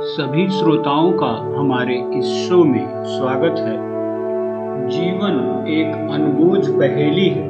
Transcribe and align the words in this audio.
सभी 0.00 0.48
श्रोताओं 0.48 1.12
का 1.12 1.58
हमारे 1.58 1.94
इस 2.14 2.24
शो 2.24 2.64
में 2.64 3.04
स्वागत 3.04 3.58
है। 3.58 3.76
जीवन 4.88 5.64
एक 5.68 6.10
अनबूझ 6.10 6.68
पहेली 6.68 7.28
है। 7.28 7.48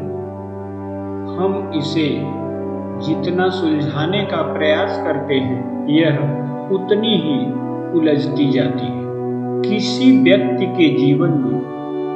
हम 1.37 1.73
इसे 1.75 2.09
जितना 3.07 3.49
सुलझाने 3.49 4.23
का 4.23 4.43
प्रयास 4.43 5.03
करते 5.07 5.35
हैं, 5.35 5.89
यह 5.89 6.19
उतनी 6.75 7.17
ही 7.17 7.53
उलझती 7.99 8.51
जाती 8.51 8.87
है। 8.87 9.03
किसी 9.63 10.23
व्यक्ति 10.23 10.67
के 10.67 10.99
जीवन 10.99 11.31
में 11.31 11.63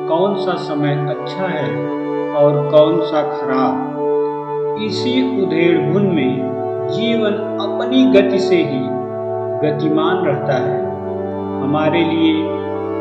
कौन 0.08 0.34
सा 0.34 0.52
समय 0.52 1.06
अच्छा 1.08 1.46
है 1.46 1.88
और 2.32 2.70
कौन 2.70 3.00
सा 3.00 3.22
खराब? 3.22 3.90
इसी 4.82 5.42
उधेड़बुन 5.42 6.02
में 6.02 6.36
जीवन 6.88 7.32
अपनी 7.60 8.04
गति 8.04 8.38
से 8.38 8.56
ही 8.56 9.03
गतिमान 9.64 10.16
रहता 10.16 10.54
है। 10.54 10.86
हमारे 11.62 12.04
लिए 12.04 12.44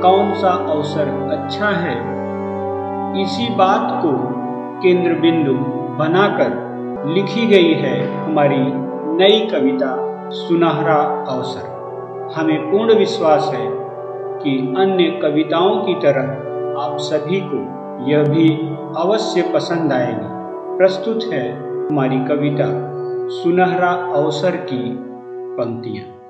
कौन 0.01 0.33
सा 0.33 0.49
अवसर 0.49 1.07
अच्छा 1.09 1.67
है? 1.67 2.13
इसी 3.21 3.55
बात 3.55 4.03
को 4.05 4.43
केंद्र 4.81 5.13
बिंदु 5.13 5.53
बनाकर 5.95 6.63
लिखी 7.07 7.45
गई 7.47 7.73
है 7.73 8.25
हमारी 8.25 8.57
नई 9.17 9.49
कविता, 9.51 10.13
सुनहरा 10.29 11.25
अवसर। 11.29 11.73
हमें 12.35 12.71
पूर्ण 12.71 12.95
विश्वास 12.95 13.51
है 13.55 13.67
कि 14.43 14.75
अन्य 14.77 15.03
कविताओं 15.03 15.75
की 15.75 15.93
तरह 15.93 16.53
आप 16.83 16.97
सभी 16.97 17.41
को 17.45 17.57
यह 18.11 18.23
भी 18.23 18.75
अवश्य 18.97 19.51
पसंद 19.53 19.93
आएगी। 19.93 20.43
प्रस्तुत 20.77 21.19
है 21.33 21.51
हमारी 21.87 22.25
कविता, 22.25 22.65
सुनहरा 23.29 23.89
अवसर 23.89 24.55
की 24.55 24.97
पंक्तियाँ। 25.57 26.22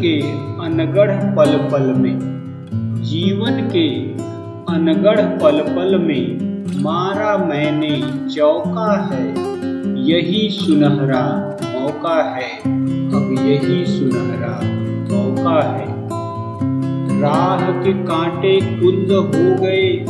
के 0.00 0.20
अनगढ़ 0.64 1.36
पल 1.36 1.68
पल 1.72 1.94
में, 1.94 2.18
जीवन 3.02 3.68
के 3.72 3.88
अनगढ़ 4.74 5.20
पल 5.20 5.60
पल 5.60 5.98
में 5.98 6.46
मारा 6.82 7.36
मैंने 7.36 8.02
चौका 8.34 9.10
है। 9.12 9.28
यही 10.06 10.48
सुनहरा 10.50 11.56
मौका 11.72 12.22
है। 12.34 12.58
अब 13.12 13.36
यही 13.38 13.86
सुनहरा 13.86 14.60
मौका 15.14 15.76
है। 15.76 15.86
राह 17.20 17.70
के 17.70 17.92
कांटे 17.92 18.60
कुंद 18.60 19.12
हो 19.12 19.62
गए, 19.62 20.04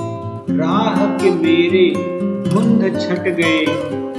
राह 0.50 1.06
के 1.06 1.30
मेरे 1.30 1.86
धुंध 2.50 2.98
छट 3.00 3.22
गए। 3.22 3.60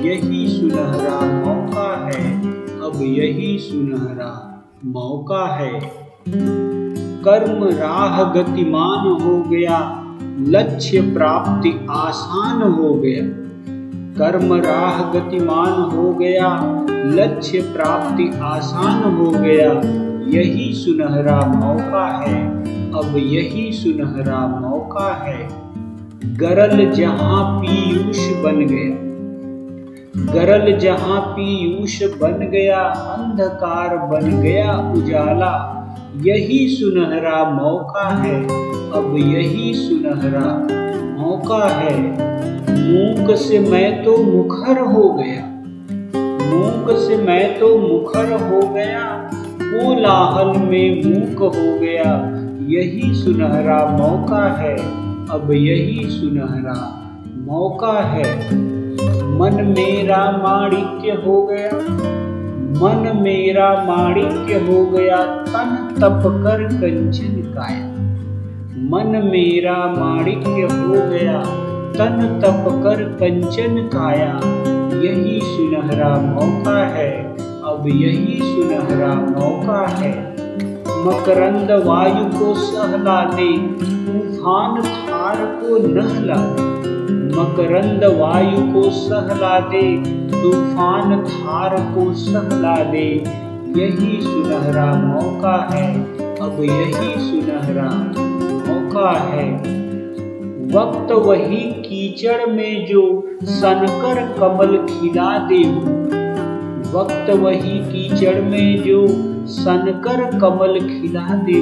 यही 0.09 0.47
सुनहरा 0.47 1.45
मौका 1.45 1.89
है। 2.07 2.41
अब 2.79 2.99
यही 3.01 3.57
सुनहरा 3.59 4.46
मौका 4.85 5.55
है। 5.55 5.79
कर्म 7.23 7.77
राह 7.77 8.23
गतिमान 8.23 9.21
हो 9.21 9.49
गया, 9.49 10.03
लक्ष्य 10.39 11.01
प्राप्ति 11.01 11.87
आसान 11.89 12.61
हो 12.61 12.93
गया। 12.93 13.47
कर्म 14.17 14.53
राह 14.53 15.11
गतिमान 15.11 15.97
हो 15.97 16.13
गया, 16.13 16.59
लक्ष्य 16.91 17.61
प्राप्ति 17.61 18.31
आसान 18.41 19.15
हो 19.15 19.31
गया। 19.31 19.73
यही 20.39 20.73
सुनहरा 20.73 21.39
मौका 21.41 22.17
है। 22.17 22.47
अब 22.91 23.13
यही 23.17 23.71
सुनहरा 23.71 24.47
मौका 24.47 25.13
है। 25.13 25.49
गरल 26.25 26.91
जहाँ 26.91 27.59
पीयूष 27.59 28.43
बन 28.43 28.55
गया। 28.55 29.06
गरल 30.17 30.77
जहाँ 30.79 31.19
पीयूष 31.29 32.01
बन 32.21 32.47
गया, 32.51 32.79
अंधकार 32.79 33.97
बन 34.07 34.41
गया 34.41 34.71
उजाला। 34.93 35.53
यही 36.25 36.67
सुनहरा 36.69 37.43
मौका 37.51 38.07
है, 38.15 38.41
अब 38.91 39.15
यही 39.17 39.73
सुनहरा 39.75 40.47
मौका 41.17 41.67
है। 41.69 41.95
मूक 42.69 43.35
से 43.37 43.59
मैं 43.59 44.03
तो 44.03 44.17
मुखर 44.23 44.79
हो 44.81 45.09
गया, 45.13 45.45
मूक 46.43 46.97
से 46.99 47.17
मैं 47.17 47.59
तो 47.59 47.77
मुखर 47.79 48.31
हो 48.33 48.67
गया 48.67 49.05
वो 49.61 49.93
लाहल 50.01 50.57
में 50.59 51.03
मूक 51.03 51.39
हो 51.45 51.79
गया। 51.79 52.11
यही 52.67 53.13
सुनहरा 53.15 53.79
मौका 53.97 54.45
है, 54.53 54.75
अब 55.29 55.51
यही 55.53 56.09
सुनहरा 56.11 56.79
मौका 57.47 57.99
है। 58.01 58.55
मन 59.39 59.73
मेरा 59.77 60.31
माणिक्य 60.31 61.11
हो 61.11 61.43
गया। 61.43 61.77
मन 62.79 63.19
मेरा 63.21 63.85
माणिक्य 63.87 64.53
हो 64.53 64.85
गया। 64.85 65.17
तन 65.23 65.95
तप 66.01 66.23
कर 66.25 66.63
कंचन 66.63 67.41
काया 67.57 67.87
मन 68.77 69.21
मेरा 69.25 69.73
माणिक्य 69.73 70.61
हो 70.61 71.09
गया। 71.09 71.41
तन 71.91 72.41
तप 72.43 72.81
कर 72.83 73.03
कंचन 73.03 73.77
काया 73.77 74.39
यही 74.99 75.41
सुनहरा 75.43 76.09
मौका 76.09 76.85
है। 76.85 77.37
अब 77.63 77.83
यही 77.87 78.39
सुनहरा 78.43 79.15
मौका 79.15 79.87
है। 79.87 80.31
मकरंद 81.05 81.83
वायु 81.85 82.39
को 82.39 82.53
सहला 82.53 83.23
दे। 83.23 83.57
तूफ़ान 83.57 84.81
थार 84.81 85.35
को 85.35 85.87
नहला 85.87 86.35
दे। 86.35 86.96
मकरंद 87.37 88.03
वायु 88.19 88.61
को 88.73 88.89
सहला 88.91 89.59
दे 89.69 89.85
तूफ़ान 90.31 91.23
थार 91.25 91.75
को 91.95 92.13
सहला 92.15 92.75
दे 92.83 93.07
यही 93.77 94.21
सुनहरा 94.21 94.85
मौका 94.95 95.55
है, 95.71 95.87
अब 96.41 96.63
यही 96.63 97.09
सुनहरा 97.21 97.89
मौका 98.67 99.11
है। 99.23 99.45
वक्त 100.73 101.11
वही 101.25 101.61
कीचड़ 101.81 102.45
में 102.51 102.85
जो 102.85 103.03
सनकर 103.43 104.21
कमल 104.39 104.77
खिला 104.87 105.37
दे 105.47 105.63
वक्त 106.91 107.29
वही 107.41 107.77
कीचड़ 107.91 108.41
में 108.41 108.83
जो 108.83 109.05
सनकर 109.53 110.23
कमल 110.39 110.79
खिला 110.81 111.27
दे 111.45 111.59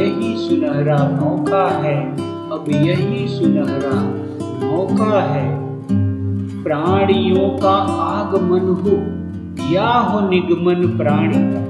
यही 0.00 0.34
सुनहरा 0.38 0.98
मौका 1.12 1.66
है, 1.78 1.96
अब 2.52 2.64
यही 2.70 3.26
सुनहरा 3.28 3.94
मौका 4.64 5.22
है। 5.22 5.62
प्राणियों 6.62 7.58
का 7.58 7.74
आगमन 8.02 8.68
हो, 8.82 9.22
या 9.74 9.88
हो 9.88 10.28
निगमन 10.28 10.98
प्राणी 10.98 11.34
का। 11.34 11.62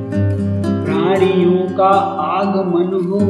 प्राणियों 0.84 1.76
का 1.76 1.90
आगमन 2.38 2.92
हो, 3.08 3.20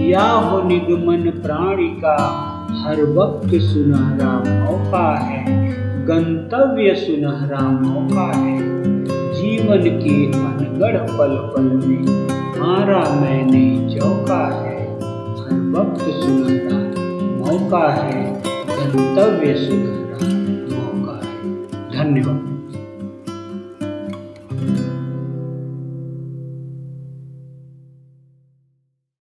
या 0.00 0.30
हो 0.30 0.62
निगमन 0.62 1.30
प्राणी 1.30 1.88
का। 1.88 2.42
हर 2.84 3.02
वक्त 3.02 3.48
सुनहरा 3.48 4.32
मौका 4.64 5.18
है, 5.18 5.70
गंतव्य 6.06 6.94
सुनहरा 6.94 7.60
मौका 7.60 8.38
है। 8.38 8.58
जीवन 9.32 9.82
के 9.82 10.26
अनगढ़ 10.32 10.96
पल 10.96 11.36
पल 11.36 11.86
में 11.86 12.26
मारा 12.60 13.10
मैंने 13.20 13.94
चौका 13.94 14.62
है। 14.62 14.98
हर 14.98 15.74
वक्त 15.78 16.00
सुनहरा 16.00 16.78
मौका 17.38 17.92
है। 17.92 18.42
गंतव्य 18.86 19.54
सुनहरा 19.54 20.28
मौका 20.76 21.20
है। 21.26 21.66
धन्यवाद। 21.90 22.55